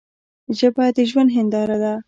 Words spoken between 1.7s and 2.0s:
ده.